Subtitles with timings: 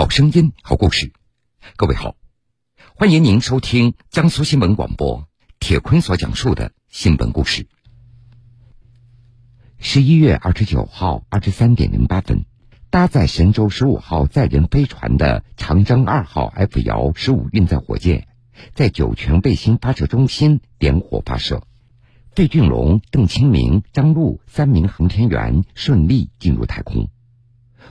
[0.00, 1.12] 好声音，好故事。
[1.76, 2.16] 各位好，
[2.96, 5.28] 欢迎您收听江苏新闻广播
[5.58, 7.68] 铁坤所讲述的新闻故事。
[9.78, 12.46] 十一月二十九号二十三点零八分，
[12.88, 18.26] 搭载神舟十五号载人飞船的长征二号 F 遥十五运载火箭，
[18.72, 21.62] 在酒泉卫星发射中心点火发射，
[22.34, 27.10] 费俊龙、邓清明、张璐三名航天员顺利进入太空。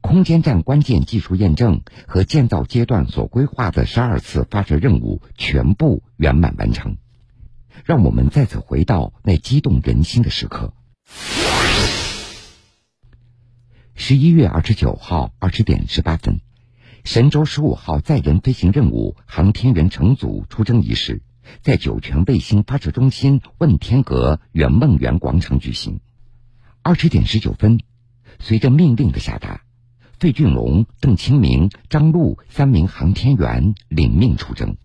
[0.00, 6.96] 空间站关键技术验证和建造阶段所规划的十二次发射任务全部圆满完成，
[7.84, 10.74] 让我们再次回到那激动人心的时刻。
[13.94, 16.40] 十一月二十九号二十点十八分，
[17.04, 21.22] 神舟十五号载人飞行任务航天员乘组出征仪式
[21.60, 26.00] 在酒泉卫星发射中心问天阁圆梦园广场举行。
[26.82, 27.80] 二十点十九分，
[28.40, 29.62] 随着命令的下达。
[30.22, 34.76] 费俊龙、邓清明、张璐三名航天员领命出征。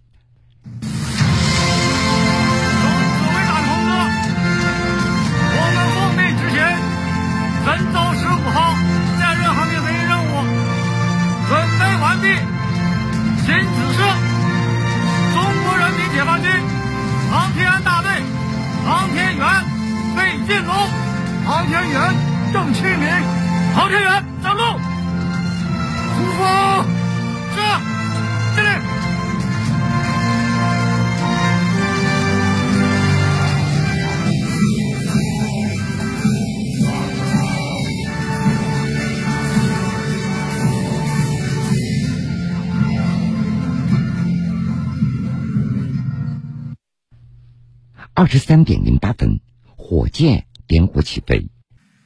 [48.27, 49.39] 二十三点零八分，
[49.77, 51.49] 火箭点火起飞。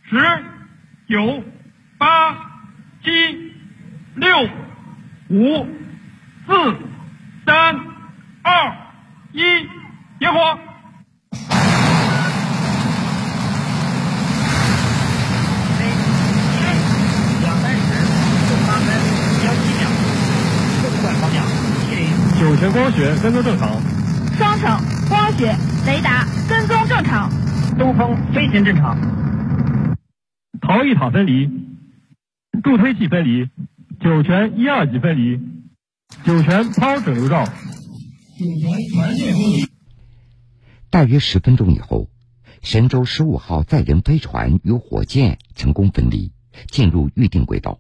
[0.08, 0.16] 十、
[1.10, 1.44] 九、
[1.98, 2.36] 八、
[3.04, 3.10] 七。
[4.14, 4.44] 六、
[5.32, 5.66] 五、
[6.46, 6.54] 四、
[7.44, 7.76] 三、
[8.44, 8.78] 二、
[9.34, 9.42] 一，
[10.20, 10.60] 点火！
[17.42, 17.82] 两三十，
[18.48, 18.94] 正八分，
[19.44, 19.90] 幺七秒，
[20.84, 21.44] 正管方向，
[21.90, 22.00] 一零。
[22.40, 23.82] 酒泉光学跟踪正常。
[24.38, 25.56] 双城光学
[25.86, 27.30] 雷达跟踪正常。
[27.78, 28.98] 东风飞行正常。
[30.62, 31.50] 逃逸塔分离，
[32.64, 33.50] 助推器分离。
[34.00, 35.40] 酒泉一二级分离，
[36.24, 37.52] 酒泉抛整流罩，酒
[38.60, 39.66] 泉全线分离。
[40.90, 42.10] 大约十分钟以后，
[42.62, 46.32] 神舟十五号载人飞船与火箭成功分离，
[46.68, 47.80] 进入预定轨道。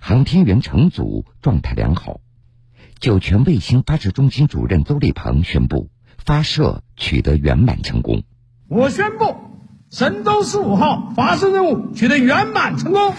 [0.00, 2.20] 航天员乘组状态良好。
[2.98, 5.90] 酒泉卫星发射中心主任邹立鹏宣布，
[6.30, 8.22] 发射取得圆满成功。
[8.68, 9.34] 我宣布，
[9.90, 13.12] 神舟十五号发射任务取得圆满成功。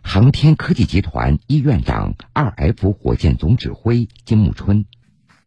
[0.00, 4.86] 航天科技集团一院长、二 F 火箭总指挥金木春，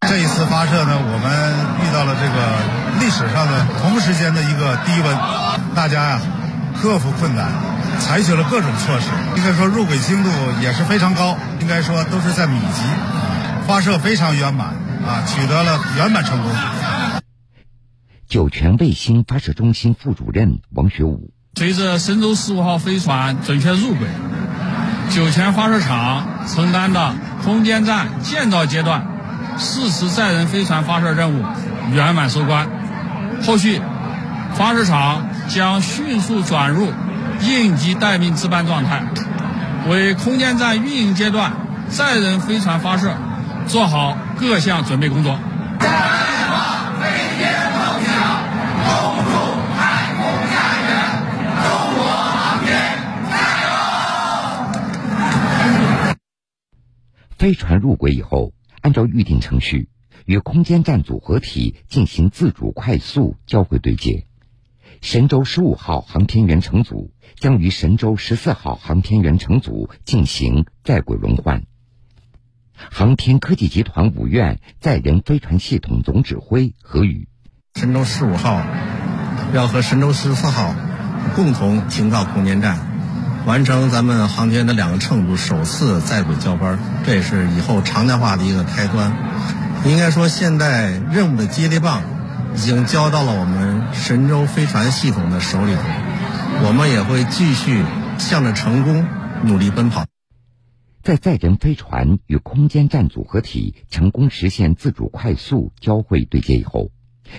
[0.02, 5.18] 这一次发射呢，我们遇到了这个历史上的同时间的一个低温，
[5.74, 6.22] 大家呀
[6.80, 7.50] 克服困难，
[8.00, 10.30] 采取了各种措施，应该说入轨精度
[10.62, 12.84] 也是非常高，应该说都是在米级，
[13.68, 16.52] 发射非常圆满啊，取得了圆满成功。
[18.28, 24.08] 酒泉卫星发射中心副主任王学武，随着神舟十五号飞船准确入轨。
[25.10, 27.14] 酒泉发射场承担的
[27.44, 29.06] 空间站建造阶段
[29.58, 31.46] 四次载人飞船发射任务
[31.92, 32.68] 圆满收官，
[33.46, 33.82] 后续
[34.56, 36.92] 发射场将迅速转入
[37.42, 39.04] 应急待命值班状态，
[39.90, 41.54] 为空间站运营阶段
[41.90, 43.16] 载人飞船发射
[43.68, 45.40] 做好各项准备工作。
[57.36, 59.90] 飞船入轨以后，按照预定程序，
[60.26, 64.26] 与空间站组合体进行自主快速交会对接。
[65.02, 71.64] 神舟十五号航天员乘组将与神舟十四号航天员乘组进行在轨轮换。
[72.92, 77.28] 航天科技集团五院载人飞船系统总指挥何宇：
[77.76, 78.62] 神舟十五号
[79.54, 80.76] 要和神舟十四号
[81.36, 82.78] 共同停靠空间站。
[83.46, 89.14] 完成咱们航天的两个乘组首次在轨交班，这也是以后常态化的一个开端。
[89.86, 92.04] 应该说，现在任务的接力棒
[92.56, 95.82] 已经交到了我们神舟飞船系统的手里头，
[96.66, 97.84] 我们也会继续
[98.18, 99.06] 向着成功
[99.44, 100.06] 努力奔跑。
[101.04, 106.92] 在载人飞船与空间站组合体成功实现自主快速交会对接以后，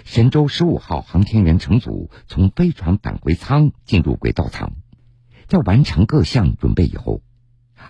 [0.04, 4.74] 神舟十五号航天员乘组从飞船返回舱进入轨道舱。
[5.46, 7.22] 在完成各项准备以后，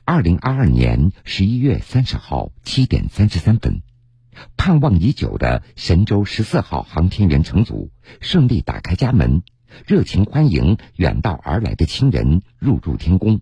[0.05, 3.82] 二零二二年十一月三十号七点三十三分，
[4.56, 9.43] 盼望已久的神舟十四号航天员乘组顺利打开家门，
[9.88, 13.41] 热情欢迎远道而来的亲人入住天宫。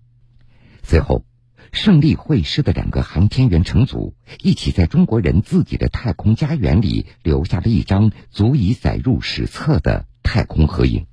[0.83, 1.27] 随后，
[1.73, 11.07] 胜利会师的两个航天员乘组一起在中国人自己的太空家园里留下了一张足以载入史册的太空合影。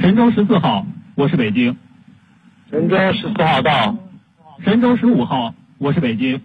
[0.00, 0.86] 神舟十四号，
[1.16, 1.76] 我是北京。
[2.70, 3.96] 神舟十四号到。
[4.64, 6.40] 神舟十五号，我是北京。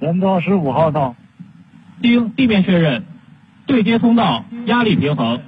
[0.00, 1.14] 神舟十五号到。
[2.00, 3.04] 经地面确认，
[3.66, 5.40] 对接通道压力平衡，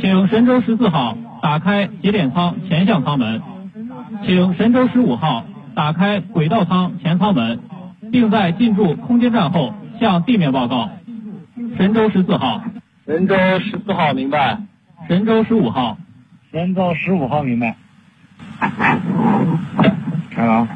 [0.00, 3.40] 请神舟十四号打开节点舱前向舱门。
[4.24, 5.44] 请神舟十五号
[5.74, 7.60] 打开轨道舱前舱门，
[8.10, 10.90] 并在进驻空间站后向地面报告。
[11.76, 12.62] 神舟十四号。
[13.06, 14.58] 神舟十四号明白。
[15.08, 15.96] 神舟十五号。
[16.52, 17.76] 神舟十五号明白。
[20.30, 20.68] 开了啊！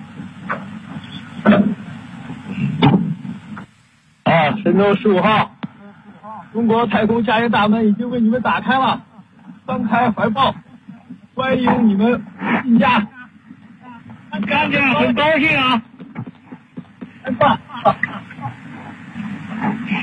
[4.25, 5.53] 啊，神舟十五号，
[6.53, 9.03] 中国太空家园大门已经为你们打开了，
[9.67, 10.55] 张开怀抱，
[11.35, 12.23] 欢迎你们
[12.65, 13.07] 进家。
[14.43, 15.83] 干家很高兴啊！
[17.25, 17.59] 很棒。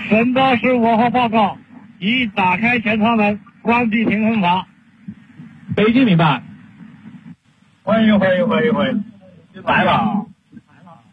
[0.09, 1.57] 神舟十五号报告，
[1.99, 4.65] 已打开前舱门，关闭平衡阀。
[5.75, 6.41] 北京明白。
[7.83, 9.03] 欢迎欢迎欢迎欢迎！
[9.63, 10.25] 来了，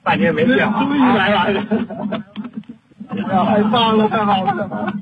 [0.02, 1.40] 半年没见，终于来了！
[1.40, 4.94] 哎呀，太棒了，太好了！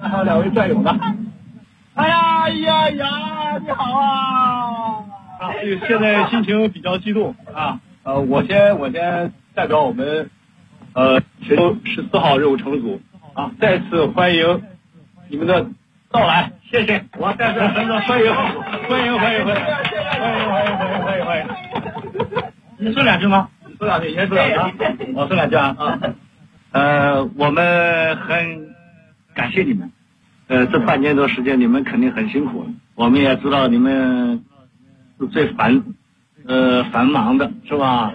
[0.00, 0.98] 还有两位战友呢。
[1.94, 3.58] 哎呀呀呀！
[3.58, 4.91] 你好啊！
[5.42, 5.50] 啊，
[5.88, 7.80] 现在心情比较激动啊。
[8.04, 10.30] 呃，我先我先代表我们
[10.92, 13.00] 呃神舟十四号任务乘组
[13.34, 14.62] 啊，再次欢迎
[15.28, 15.66] 你们的
[16.12, 17.04] 到来，谢谢。
[17.18, 19.58] 我在这真的欢迎欢迎欢迎欢迎欢
[20.38, 21.46] 迎欢迎欢迎欢迎欢迎！
[22.78, 23.48] 你说两句吗？
[23.78, 24.84] 说两句，你先说两句。
[25.16, 26.00] 我说两句啊啊。
[26.70, 28.68] 呃，我们很
[29.34, 29.90] 感谢你们。
[30.46, 32.64] 呃，这半年多时间，你们肯定很辛苦。
[32.94, 34.44] 我们也知道你们
[35.22, 35.82] 是最繁
[36.46, 38.12] 呃繁忙的，是吧？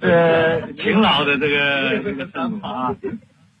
[0.00, 2.24] 呃，勤劳的这个这个
[2.62, 2.94] 啊，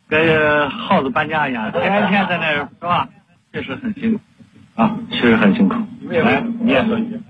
[0.08, 3.08] 跟耗子搬家一样，天天在那儿，是吧？
[3.52, 4.20] 确实很辛苦
[4.76, 5.74] 啊，确实很辛苦。
[6.08, 7.20] 来，你也说一句。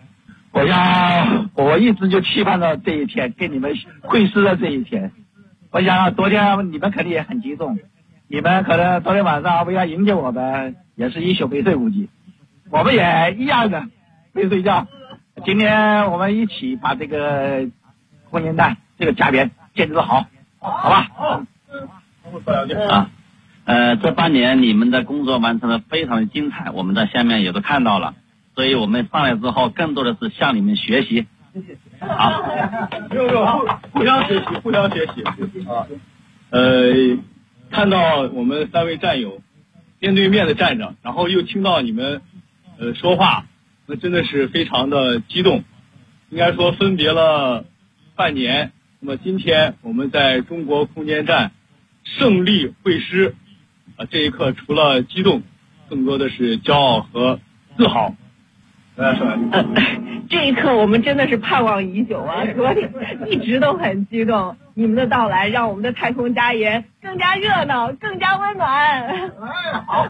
[0.52, 5.12] 我想，我一直就期盼着这一天，跟你们会师的这一天。
[5.70, 7.78] 我想，昨天你们肯定也很激动，
[8.28, 12.08] 你们可能昨天晚上为了迎接我们，也是一宿没睡，估计。
[12.70, 13.84] 我们也一样的
[14.32, 14.87] 没睡觉。
[15.44, 17.69] 今天我们一起把这个
[18.31, 20.26] 空间站这个家园建设好，
[20.58, 21.08] 好吧？
[21.14, 21.42] 好。
[22.44, 23.10] 说两句啊。
[23.64, 28.14] 呃，这半年你们的工作完成的非常的精彩，我们在下面也都看到了。
[28.54, 31.26] 所以我们上来之后，更多的是向你们学习。
[32.00, 32.44] 好，
[33.10, 35.36] 没有没有，互相学习，互相学习啊。
[36.50, 37.19] 呃，
[37.70, 39.40] 看到我们三位战友
[39.98, 42.20] 面对面的站着，然后又听到你们
[42.78, 43.46] 呃说话，
[43.86, 45.64] 那真的是非常的激动。
[46.31, 47.64] 应该说分别了
[48.16, 51.52] 半年，那么今天我们在中国空间站
[52.02, 53.34] 胜利会师
[53.96, 55.42] 啊，这一刻除了激动，
[55.88, 57.38] 更多的是骄傲和
[57.76, 58.14] 自豪。
[58.96, 59.26] 大家说
[60.28, 62.46] 这一刻我们真的是盼望已久啊！
[62.55, 62.91] 昨天
[63.29, 69.06] 一直都很激动，你们的到来让我们的太空家园更加热闹，更加温暖。
[69.06, 69.31] 哎，
[69.86, 70.08] 好，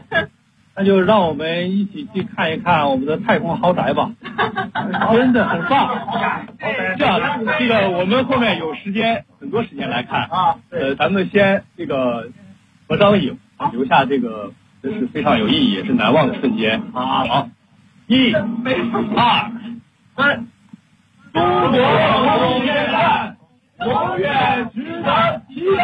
[0.77, 4.11] 那就让我们一起去看一看我们的太空豪宅吧，
[5.13, 6.47] 真的很棒。
[6.97, 10.59] 这样，这个我们后面有时间，很多时间来看啊。
[10.69, 12.29] 呃，咱们先这个
[12.87, 13.39] 合张影，
[13.71, 14.51] 留下这个
[14.83, 16.81] 这是非常有意义，也是难忘的瞬间。
[16.91, 17.49] 好。
[18.07, 18.43] 一、二、
[20.15, 20.47] 三，
[21.33, 21.41] 中
[21.71, 23.37] 国空间站
[23.79, 25.83] 永远值得期待。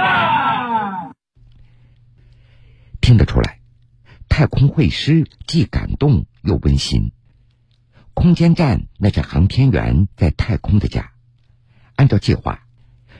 [3.01, 3.57] 听得出来，
[4.31, 7.11] 太空会师既感动又温馨。
[8.13, 11.11] 空间站那是航天员在太空的家。
[11.97, 12.63] 按照计划，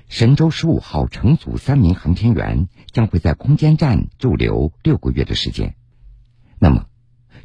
[0.07, 5.75] 神舟十五号乘组三名航天员将会在空间站驻留六个月的时间。
[6.57, 6.85] 那么，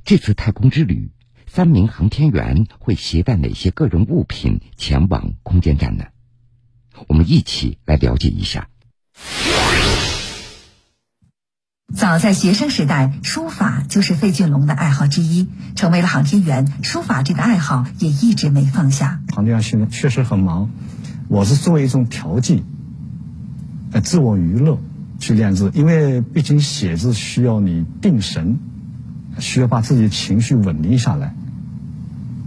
[0.05, 1.11] 这次太空之旅。
[1.49, 6.05] 三名航天员会携带哪些个人物品前往空间站呢？
[7.09, 8.69] 我们一起来了解一下。
[11.95, 15.47] 早在学生时代，书法就是费俊龙的爱好之一。
[15.77, 19.21] 成为了航天员，书法这个爱好也一直没放下。
[19.33, 20.69] 航天员训练确实很忙，
[21.29, 22.65] 我是作为一种调剂，
[23.93, 24.81] 呃，自我娱乐
[25.21, 28.59] 去练字，因为毕竟写字需要你定神，
[29.39, 31.37] 需要把自己的情绪稳定下来。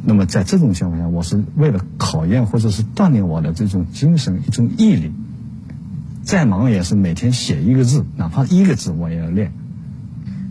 [0.04, 5.14] 那么在这种情况下，我是为了考验或者是锻炼我的这种精神、一种毅力，
[6.30, 9.52] 再忙也是每天写一个字，哪怕一个字我也要练。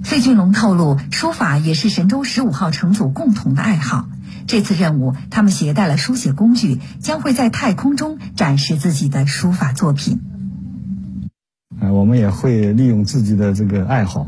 [0.02, 4.08] 费俊龙透露，书法也是神舟十五号乘组共同的爱好。
[4.48, 10.18] 这次任务，他们携带了书写工具，将会在太空中展示自己的书法作品。
[11.78, 14.26] 呃，我们也会利用自己的这个爱好，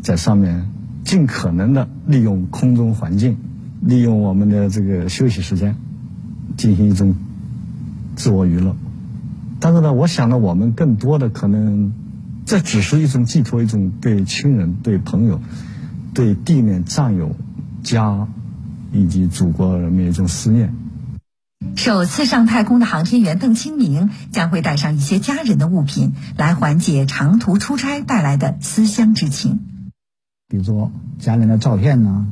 [0.00, 0.70] 在上面
[1.04, 3.36] 尽可能的利用空中环境，
[3.82, 5.76] 利用我们的这个休息时间，
[6.56, 7.14] 进行一种
[8.16, 8.74] 自我娱乐。
[9.60, 11.92] 但是呢，我想呢，我们更多的可能。
[12.46, 15.38] 这只是一种寄托，一种对亲人、对朋友、
[16.14, 17.36] 对地面战友、
[17.82, 18.26] 家
[18.90, 20.72] 以及祖国人民一种思念。
[21.76, 29.60] 首次上太空的航天员邓清明将会带上一些家人的物品，来缓解长途出差带来的思乡之情。
[30.48, 32.28] 比如说家人的照片呢，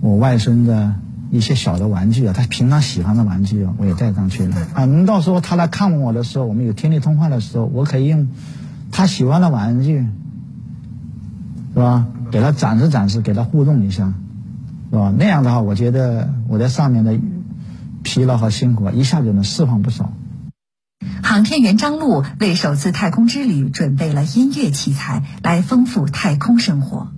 [0.00, 0.94] 我外孙的
[1.32, 4.54] 一些小的玩具啊，他平常喜欢的玩具啊，我也带上去了。
[4.74, 8.28] 啊，们到时候他来看我的时候，我们有天地通话的时候，我可以用。
[8.90, 10.06] 他喜欢的玩具，
[11.72, 12.06] 是吧？
[12.30, 14.12] 给他展示展示，给他互动一下，
[14.90, 15.10] 是吧？
[15.18, 17.18] 那样的话，我觉得我在上面的
[18.02, 20.12] 疲劳和辛苦一下就能释放不少。
[21.22, 27.08] 航天员张璐为首次太空之旅准备了音乐器材，来丰富太空生活。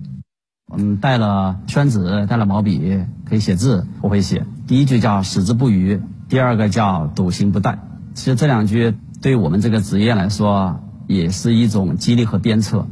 [0.77, 3.87] 嗯带了宣纸，带了毛笔，可以写字。
[4.01, 7.77] 我会写第一句叫“矢志不渝”，第二个叫“笃行不怠”。
[8.13, 10.81] 其实这两句对我们这个职业来说。
[11.07, 12.87] 也是一种激励和鞭策，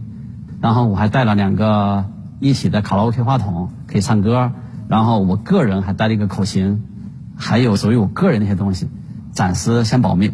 [0.61, 2.05] 然后我还带了两个
[2.39, 4.51] 一体的卡拉 OK 话筒，可以唱歌。
[4.87, 6.83] 然后我个人还带了一个口琴，
[7.35, 8.87] 还有属于我个人的一些东西，
[9.31, 10.31] 暂时先保密。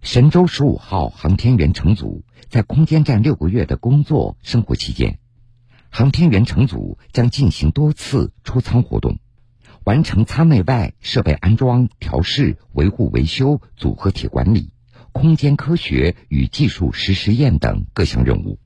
[0.00, 5.18] 神舟十五号航天员乘组在空间站六个月的工作生活期间，
[5.88, 9.18] 航天员乘组将进行多次出舱活动。
[9.84, 14.74] 完成舱内外设备安装、调试、维护、维修、组合体管理、
[15.12, 18.58] 空间科学与技术实实验等各项任务。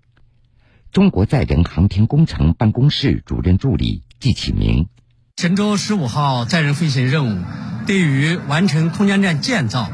[0.91, 4.89] 中国载人航天工程办公室主任助理季启明：
[5.37, 7.45] 神舟十五号载人飞行任务
[7.87, 9.89] 对于完成空间站建造、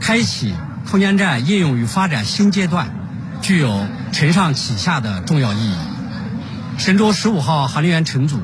[0.00, 0.52] 开启
[0.90, 3.01] 空间站应用与发展新阶段，
[3.42, 5.76] 具有承上启下的重要意义。
[6.78, 8.40] 神舟十五号航天员乘组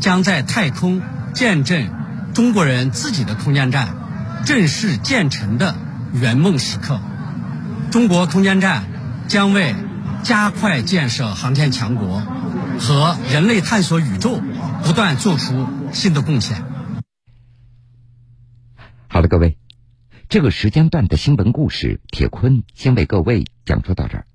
[0.00, 1.00] 将在太空。
[1.32, 1.88] 见证
[2.34, 3.94] 中国人自己的空间站
[4.44, 5.76] 正式建成的
[6.12, 7.00] 圆梦时刻。
[7.92, 8.82] 中国空间站
[9.28, 9.76] 将为
[10.24, 12.20] 加快建设航天强国
[12.80, 14.42] 和人类探索宇宙
[14.82, 16.64] 不断做出新的贡献。
[19.06, 19.56] 好的，各位，
[20.30, 24.26] 这个时间段的新闻故事，铁坤先为各位讲述到这儿。